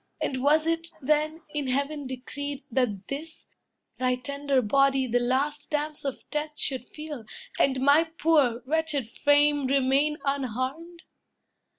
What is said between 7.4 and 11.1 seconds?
and my poor, wretched frame remain Unharmed?